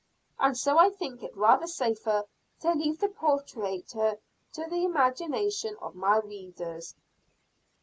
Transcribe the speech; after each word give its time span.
And 0.39 0.57
so 0.57 0.79
I 0.79 0.89
think 0.89 1.21
it 1.21 1.37
rather 1.37 1.67
safer 1.67 2.23
to 2.61 2.71
leave 2.71 2.97
the 2.97 3.07
portraiture 3.07 4.17
to 4.53 4.65
the 4.67 4.83
imagination 4.83 5.77
of 5.79 5.93
my 5.93 6.17
readers. 6.17 6.95